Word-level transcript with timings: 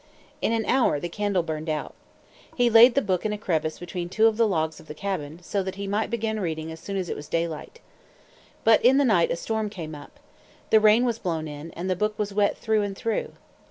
In 0.41 0.51
an 0.51 0.65
hour 0.65 0.99
the 0.99 1.07
candle 1.09 1.43
burned 1.43 1.69
out. 1.69 1.93
He 2.55 2.71
laid 2.71 2.95
the 2.95 3.03
book 3.03 3.23
in 3.23 3.31
a 3.33 3.37
crevice 3.37 3.77
between 3.77 4.09
two 4.09 4.25
of 4.25 4.35
the 4.35 4.47
logs 4.47 4.79
of 4.79 4.87
the 4.87 4.95
cabin, 4.95 5.39
so 5.43 5.61
that 5.61 5.75
he 5.75 5.85
might 5.85 6.09
begin 6.09 6.39
reading 6.39 6.69
again 6.69 6.73
as 6.73 6.79
soon 6.79 6.97
as 6.97 7.07
it 7.07 7.15
was 7.15 7.27
daylight. 7.27 7.79
But 8.63 8.83
in 8.83 8.97
the 8.97 9.05
night 9.05 9.29
a 9.29 9.35
storm 9.35 9.69
came 9.69 9.93
up. 9.93 10.19
The 10.71 10.79
rain 10.79 11.05
was 11.05 11.19
blown 11.19 11.47
in, 11.47 11.69
and 11.73 11.87
the 11.87 11.95
book 11.95 12.17
was 12.17 12.33
wet 12.33 12.57
through 12.57 12.81
and 12.81 12.97
through. 12.97 13.33